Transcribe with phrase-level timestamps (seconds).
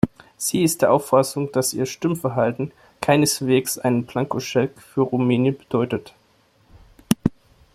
[0.35, 6.15] Sie ist der Auffassung, dass ihr Stimmverhalten keineswegs einen Blankoscheck für Rumänien bedeutet.